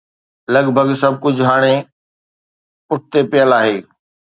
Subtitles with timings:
[0.53, 1.75] لڳ ڀڳ سڀ ڪجهه هاڻي
[2.87, 3.75] پٺتي پيل آهي